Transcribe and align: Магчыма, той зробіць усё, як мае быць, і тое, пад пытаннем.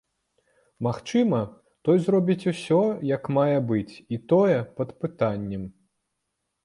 Магчыма, 0.87 1.41
той 1.89 1.97
зробіць 2.07 2.47
усё, 2.53 2.81
як 3.11 3.23
мае 3.37 3.57
быць, 3.73 3.93
і 4.17 4.23
тое, 4.33 4.57
пад 4.81 4.89
пытаннем. 5.05 5.63